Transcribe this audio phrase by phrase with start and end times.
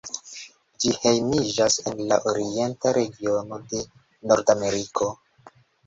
[0.85, 3.87] Ĝi hejmiĝas en la orienta regiono de
[4.33, 5.17] Nordameriko.